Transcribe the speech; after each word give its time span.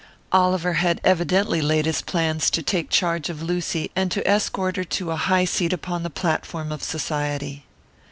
Oliver 0.31 0.73
had 0.73 0.99
evidently 1.03 1.61
laid 1.61 1.85
his 1.85 2.01
plans 2.01 2.49
to 2.49 2.63
take 2.63 2.89
charge 2.89 3.29
of 3.29 3.43
Lucy, 3.43 3.91
and 3.95 4.09
to 4.09 4.27
escort 4.27 4.75
her 4.77 4.83
to 4.83 5.11
a 5.11 5.15
high 5.15 5.45
seat 5.45 5.73
upon 5.73 6.01
the 6.01 6.09
platform 6.09 6.71
of 6.71 6.81
Society. 6.81 7.65